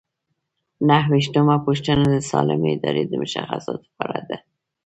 نهه 0.87 1.05
ویشتمه 1.11 1.55
پوښتنه 1.65 2.03
د 2.09 2.15
سالمې 2.29 2.69
ادارې 2.75 3.03
د 3.07 3.13
مشخصاتو 3.21 3.87
په 3.97 4.01
اړه 4.05 4.21
ده. 4.29 4.37